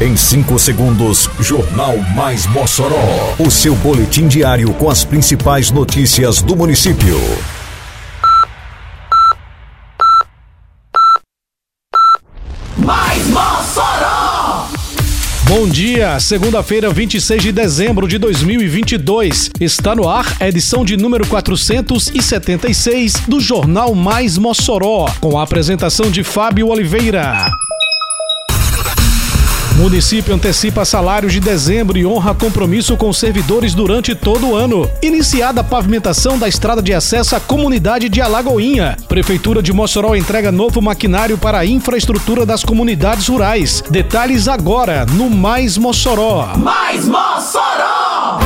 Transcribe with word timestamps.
Em 0.00 0.16
5 0.16 0.58
segundos, 0.58 1.28
Jornal 1.38 1.98
Mais 2.16 2.46
Mossoró. 2.46 3.34
O 3.38 3.50
seu 3.50 3.74
boletim 3.76 4.26
diário 4.26 4.72
com 4.72 4.88
as 4.88 5.04
principais 5.04 5.70
notícias 5.70 6.40
do 6.40 6.56
município. 6.56 7.18
Mais 12.78 13.26
Mossoró! 13.26 14.68
Bom 15.46 15.68
dia, 15.68 16.18
segunda-feira, 16.18 16.88
26 16.88 17.42
de 17.42 17.52
dezembro 17.52 18.08
de 18.08 18.16
2022. 18.16 19.50
Está 19.60 19.94
no 19.94 20.08
ar 20.08 20.34
a 20.40 20.48
edição 20.48 20.82
de 20.82 20.96
número 20.96 21.26
476 21.26 23.24
do 23.28 23.38
Jornal 23.38 23.94
Mais 23.94 24.38
Mossoró, 24.38 25.12
com 25.20 25.38
a 25.38 25.42
apresentação 25.42 26.10
de 26.10 26.24
Fábio 26.24 26.68
Oliveira. 26.68 27.50
Município 29.80 30.34
antecipa 30.34 30.84
salários 30.84 31.32
de 31.32 31.40
dezembro 31.40 31.96
e 31.96 32.04
honra 32.04 32.34
compromisso 32.34 32.98
com 32.98 33.10
servidores 33.14 33.72
durante 33.72 34.14
todo 34.14 34.48
o 34.48 34.54
ano. 34.54 34.88
Iniciada 35.00 35.62
a 35.62 35.64
pavimentação 35.64 36.38
da 36.38 36.46
estrada 36.46 36.82
de 36.82 36.92
acesso 36.92 37.34
à 37.34 37.40
comunidade 37.40 38.10
de 38.10 38.20
Alagoinha. 38.20 38.98
Prefeitura 39.08 39.62
de 39.62 39.72
Mossoró 39.72 40.14
entrega 40.14 40.52
novo 40.52 40.82
maquinário 40.82 41.38
para 41.38 41.60
a 41.60 41.64
infraestrutura 41.64 42.44
das 42.44 42.62
comunidades 42.62 43.28
rurais. 43.28 43.82
Detalhes 43.88 44.48
agora 44.48 45.06
no 45.06 45.30
Mais 45.30 45.78
Mossoró. 45.78 46.50
Mais 46.58 47.06
Mossoró! 47.06 48.38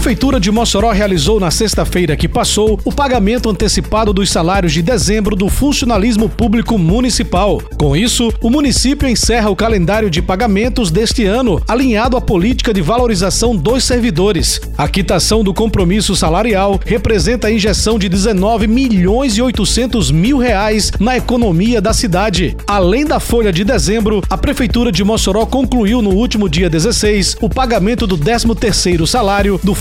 Prefeitura 0.00 0.40
de 0.40 0.50
Mossoró 0.50 0.90
realizou 0.92 1.38
na 1.38 1.50
sexta-feira 1.50 2.16
que 2.16 2.26
passou 2.26 2.80
o 2.86 2.90
pagamento 2.90 3.50
antecipado 3.50 4.14
dos 4.14 4.30
salários 4.30 4.72
de 4.72 4.80
dezembro 4.80 5.36
do 5.36 5.46
funcionalismo 5.50 6.26
público 6.26 6.78
municipal. 6.78 7.60
Com 7.76 7.94
isso, 7.94 8.32
o 8.40 8.48
município 8.48 9.06
encerra 9.06 9.50
o 9.50 9.54
calendário 9.54 10.08
de 10.08 10.22
pagamentos 10.22 10.90
deste 10.90 11.26
ano, 11.26 11.62
alinhado 11.68 12.16
à 12.16 12.20
política 12.20 12.72
de 12.72 12.80
valorização 12.80 13.54
dos 13.54 13.84
servidores. 13.84 14.58
A 14.76 14.88
quitação 14.88 15.44
do 15.44 15.52
compromisso 15.52 16.16
salarial 16.16 16.80
representa 16.86 17.48
a 17.48 17.52
injeção 17.52 17.98
de 17.98 18.08
19 18.08 18.66
milhões 18.66 19.36
e 19.36 19.42
800 19.42 20.10
mil 20.10 20.38
reais 20.38 20.90
na 20.98 21.18
economia 21.18 21.78
da 21.78 21.92
cidade. 21.92 22.56
Além 22.66 23.04
da 23.04 23.20
folha 23.20 23.52
de 23.52 23.64
dezembro, 23.64 24.22
a 24.30 24.38
Prefeitura 24.38 24.90
de 24.90 25.04
Mossoró 25.04 25.44
concluiu 25.44 26.00
no 26.00 26.14
último 26.14 26.48
dia 26.48 26.70
16 26.70 27.36
o 27.38 27.50
pagamento 27.50 28.06
do 28.06 28.16
13º 28.16 29.06
salário 29.06 29.60
do 29.62 29.74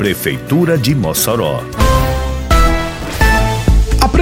Prefeitura 0.00 0.78
de 0.78 0.94
Mossoró. 0.94 1.62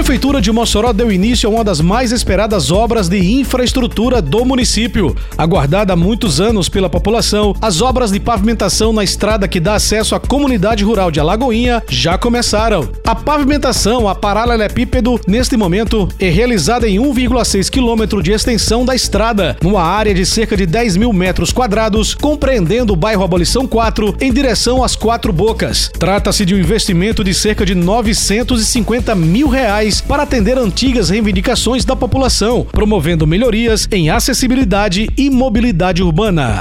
A 0.08 0.10
Prefeitura 0.10 0.40
de 0.40 0.50
Mossoró 0.50 0.90
deu 0.90 1.12
início 1.12 1.46
a 1.46 1.52
uma 1.52 1.62
das 1.62 1.82
mais 1.82 2.12
esperadas 2.12 2.70
obras 2.70 3.10
de 3.10 3.18
infraestrutura 3.18 4.22
do 4.22 4.42
município. 4.42 5.14
Aguardada 5.36 5.92
há 5.92 5.96
muitos 5.96 6.40
anos 6.40 6.66
pela 6.66 6.88
população, 6.88 7.54
as 7.60 7.82
obras 7.82 8.10
de 8.10 8.18
pavimentação 8.18 8.90
na 8.90 9.04
estrada 9.04 9.46
que 9.46 9.60
dá 9.60 9.74
acesso 9.74 10.14
à 10.14 10.18
comunidade 10.18 10.82
rural 10.82 11.10
de 11.10 11.20
Alagoinha 11.20 11.82
já 11.90 12.16
começaram. 12.16 12.88
A 13.06 13.14
pavimentação 13.14 14.08
a 14.08 14.14
paralelepípedo, 14.14 15.20
neste 15.26 15.58
momento, 15.58 16.08
é 16.18 16.30
realizada 16.30 16.88
em 16.88 16.96
1,6 16.96 17.68
quilômetro 17.68 18.22
de 18.22 18.32
extensão 18.32 18.86
da 18.86 18.94
estrada, 18.94 19.58
numa 19.62 19.82
área 19.82 20.14
de 20.14 20.24
cerca 20.24 20.56
de 20.56 20.64
10 20.64 20.96
mil 20.96 21.12
metros 21.12 21.52
quadrados, 21.52 22.14
compreendendo 22.14 22.94
o 22.94 22.96
bairro 22.96 23.24
Abolição 23.24 23.66
4, 23.66 24.16
em 24.22 24.32
direção 24.32 24.82
às 24.82 24.96
Quatro 24.96 25.34
Bocas. 25.34 25.90
Trata-se 25.98 26.46
de 26.46 26.54
um 26.54 26.58
investimento 26.58 27.22
de 27.22 27.34
cerca 27.34 27.66
de 27.66 27.74
950 27.74 29.14
mil 29.14 29.48
reais 29.48 29.97
para 30.00 30.22
atender 30.22 30.58
antigas 30.58 31.10
reivindicações 31.10 31.84
da 31.84 31.94
população, 31.94 32.66
promovendo 32.70 33.26
melhorias 33.26 33.88
em 33.90 34.10
acessibilidade 34.10 35.08
e 35.16 35.30
mobilidade 35.30 36.02
urbana. 36.02 36.60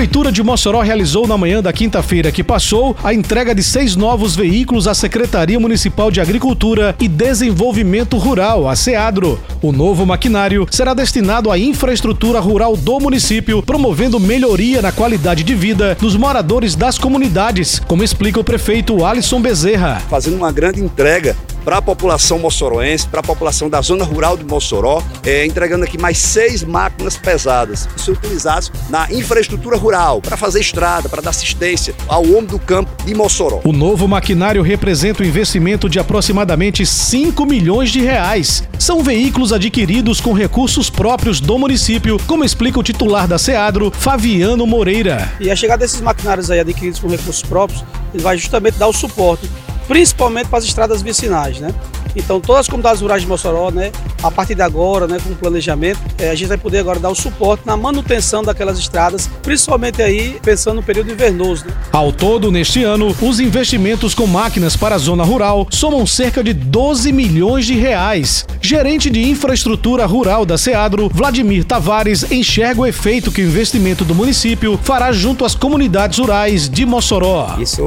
Prefeitura 0.00 0.32
de 0.32 0.42
Mossoró 0.42 0.80
realizou 0.80 1.26
na 1.26 1.36
manhã 1.36 1.62
da 1.62 1.74
quinta-feira 1.74 2.32
que 2.32 2.42
passou 2.42 2.96
a 3.04 3.12
entrega 3.12 3.54
de 3.54 3.62
seis 3.62 3.96
novos 3.96 4.34
veículos 4.34 4.88
à 4.88 4.94
Secretaria 4.94 5.60
Municipal 5.60 6.10
de 6.10 6.22
Agricultura 6.22 6.96
e 6.98 7.06
Desenvolvimento 7.06 8.16
Rural, 8.16 8.66
a 8.66 8.74
SEADRO. 8.74 9.38
O 9.60 9.72
novo 9.72 10.06
maquinário 10.06 10.66
será 10.70 10.94
destinado 10.94 11.50
à 11.50 11.58
infraestrutura 11.58 12.40
rural 12.40 12.78
do 12.78 12.98
município, 12.98 13.62
promovendo 13.62 14.18
melhoria 14.18 14.80
na 14.80 14.90
qualidade 14.90 15.44
de 15.44 15.54
vida 15.54 15.94
dos 16.00 16.16
moradores 16.16 16.74
das 16.74 16.96
comunidades, 16.96 17.78
como 17.80 18.02
explica 18.02 18.40
o 18.40 18.44
prefeito 18.44 19.04
Alisson 19.04 19.42
Bezerra. 19.42 20.00
Fazendo 20.08 20.38
uma 20.38 20.50
grande 20.50 20.80
entrega 20.80 21.36
para 21.64 21.78
a 21.78 21.82
população 21.82 22.38
moçoroense, 22.38 23.06
para 23.06 23.20
a 23.20 23.22
população 23.22 23.68
da 23.68 23.80
zona 23.80 24.04
rural 24.04 24.36
de 24.36 24.44
Mossoró, 24.44 25.02
é, 25.24 25.46
entregando 25.46 25.84
aqui 25.84 25.98
mais 25.98 26.18
seis 26.18 26.64
máquinas 26.64 27.16
pesadas 27.16 27.86
que 27.86 28.00
são 28.00 28.14
utilizadas 28.14 28.70
na 28.88 29.10
infraestrutura 29.12 29.76
rural, 29.76 30.20
para 30.20 30.36
fazer 30.36 30.60
estrada, 30.60 31.08
para 31.08 31.22
dar 31.22 31.30
assistência 31.30 31.94
ao 32.08 32.22
homem 32.24 32.46
do 32.46 32.58
campo 32.58 32.90
de 33.04 33.14
Mossoró. 33.14 33.60
O 33.64 33.72
novo 33.72 34.08
maquinário 34.08 34.62
representa 34.62 35.22
um 35.22 35.26
investimento 35.26 35.88
de 35.88 35.98
aproximadamente 35.98 36.84
5 36.84 37.44
milhões 37.44 37.90
de 37.90 38.00
reais. 38.00 38.64
São 38.78 39.02
veículos 39.02 39.52
adquiridos 39.52 40.20
com 40.20 40.32
recursos 40.32 40.88
próprios 40.88 41.40
do 41.40 41.58
município, 41.58 42.18
como 42.26 42.44
explica 42.44 42.78
o 42.78 42.82
titular 42.82 43.28
da 43.28 43.38
SEADRO, 43.38 43.90
Fabiano 43.90 44.66
Moreira. 44.66 45.30
E 45.38 45.50
a 45.50 45.56
chegada 45.56 45.80
desses 45.80 46.00
maquinários 46.00 46.50
aí 46.50 46.60
adquiridos 46.60 47.00
com 47.00 47.08
recursos 47.08 47.42
próprios, 47.42 47.84
ele 48.12 48.22
vai 48.22 48.36
justamente 48.36 48.78
dar 48.78 48.88
o 48.88 48.92
suporte 48.92 49.48
principalmente 49.90 50.46
para 50.46 50.60
as 50.60 50.64
estradas 50.64 51.02
vicinais, 51.02 51.58
né? 51.58 51.74
Então, 52.14 52.40
todas 52.40 52.62
as 52.62 52.66
comunidades 52.68 53.00
rurais 53.00 53.22
de 53.22 53.28
Mossoró, 53.28 53.70
né, 53.70 53.92
a 54.22 54.30
partir 54.30 54.54
de 54.54 54.62
agora, 54.62 55.06
né, 55.06 55.18
com 55.22 55.30
o 55.30 55.36
planejamento, 55.36 56.00
é, 56.18 56.30
a 56.30 56.34
gente 56.34 56.48
vai 56.48 56.58
poder 56.58 56.78
agora 56.78 56.98
dar 56.98 57.10
o 57.10 57.14
suporte 57.14 57.62
na 57.64 57.76
manutenção 57.76 58.42
daquelas 58.42 58.78
estradas, 58.78 59.28
principalmente 59.42 60.02
aí 60.02 60.38
pensando 60.42 60.76
no 60.76 60.82
período 60.82 61.10
invernoso. 61.10 61.66
Né? 61.66 61.72
Ao 61.92 62.12
todo, 62.12 62.50
neste 62.50 62.82
ano, 62.82 63.14
os 63.20 63.40
investimentos 63.40 64.14
com 64.14 64.26
máquinas 64.26 64.76
para 64.76 64.94
a 64.94 64.98
zona 64.98 65.24
rural 65.24 65.66
somam 65.70 66.06
cerca 66.06 66.42
de 66.42 66.52
12 66.52 67.12
milhões 67.12 67.66
de 67.66 67.74
reais. 67.74 68.44
Gerente 68.60 69.08
de 69.08 69.28
infraestrutura 69.28 70.04
rural 70.06 70.44
da 70.44 70.58
Seadro, 70.58 71.08
Vladimir 71.12 71.64
Tavares, 71.64 72.30
enxerga 72.30 72.80
o 72.80 72.86
efeito 72.86 73.30
que 73.30 73.42
o 73.42 73.46
investimento 73.46 74.04
do 74.04 74.14
município 74.14 74.78
fará 74.82 75.12
junto 75.12 75.44
às 75.44 75.54
comunidades 75.54 76.18
rurais 76.18 76.68
de 76.68 76.84
Mossoró. 76.84 77.56
Isso 77.58 77.82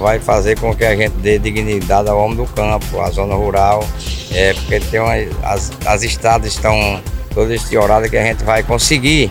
vai 0.00 0.18
fazer 0.18 0.58
com 0.58 0.74
que 0.74 0.84
a 0.84 0.96
gente 0.96 1.12
dê 1.18 1.38
dignidade 1.38 2.08
ao 2.08 2.18
homem 2.18 2.36
do 2.36 2.46
campo, 2.46 3.00
à 3.00 3.10
zona 3.10 3.34
rural 3.34 3.57
rural, 3.58 3.84
é, 4.30 4.54
porque 4.54 4.80
tem 4.80 5.00
uma, 5.00 5.14
as, 5.42 5.72
as 5.84 6.02
estradas 6.02 6.52
estão 6.52 7.00
todas 7.34 7.50
estioradas 7.50 8.08
que 8.08 8.16
a 8.16 8.22
gente 8.22 8.44
vai 8.44 8.62
conseguir 8.62 9.30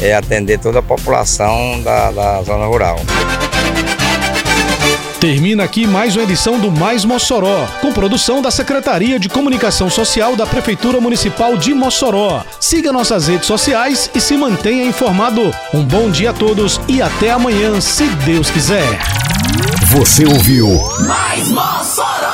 é, 0.00 0.14
atender 0.14 0.58
toda 0.58 0.78
a 0.78 0.82
população 0.82 1.80
da, 1.82 2.10
da 2.10 2.42
zona 2.42 2.66
rural. 2.66 3.00
Termina 5.20 5.64
aqui 5.64 5.86
mais 5.86 6.14
uma 6.14 6.22
edição 6.22 6.58
do 6.58 6.70
Mais 6.70 7.02
Mossoró, 7.02 7.66
com 7.80 7.92
produção 7.92 8.42
da 8.42 8.50
Secretaria 8.50 9.18
de 9.18 9.28
Comunicação 9.30 9.88
Social 9.88 10.36
da 10.36 10.44
Prefeitura 10.44 11.00
Municipal 11.00 11.56
de 11.56 11.72
Mossoró. 11.72 12.44
Siga 12.60 12.92
nossas 12.92 13.26
redes 13.28 13.46
sociais 13.46 14.10
e 14.14 14.20
se 14.20 14.36
mantenha 14.36 14.84
informado. 14.84 15.50
Um 15.72 15.82
bom 15.82 16.10
dia 16.10 16.30
a 16.30 16.34
todos 16.34 16.78
e 16.86 17.00
até 17.00 17.30
amanhã, 17.30 17.80
se 17.80 18.04
Deus 18.26 18.50
quiser. 18.50 18.84
Você 19.86 20.26
ouviu 20.26 20.68
Mais 21.06 21.48
Mossoró! 21.48 22.33